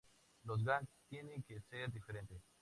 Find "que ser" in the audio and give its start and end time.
1.43-1.91